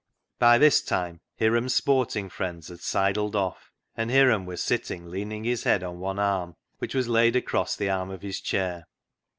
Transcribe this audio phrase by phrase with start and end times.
[0.39, 5.63] By this time Hiram's sporting friends had sidled off, and Hiram was sitting leaning his
[5.63, 8.87] head on one arm, which was laid across the arm of his chair.